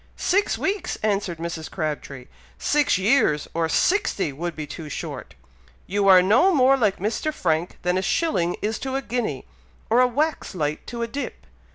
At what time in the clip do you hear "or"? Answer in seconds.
3.53-3.69, 9.91-9.99